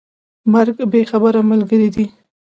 [0.53, 2.05] مرګ بې خبره ملګری دی.